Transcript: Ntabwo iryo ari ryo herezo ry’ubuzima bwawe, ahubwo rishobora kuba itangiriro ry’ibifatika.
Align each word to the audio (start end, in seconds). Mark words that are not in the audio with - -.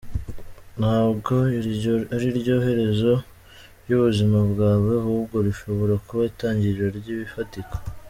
Ntabwo 0.79 1.35
iryo 1.59 1.93
ari 2.13 2.27
ryo 2.39 2.55
herezo 2.65 3.11
ry’ubuzima 3.83 4.37
bwawe, 4.51 4.89
ahubwo 5.01 5.35
rishobora 5.47 5.93
kuba 6.07 6.23
itangiriro 6.31 6.89
ry’ibifatika. 6.99 7.75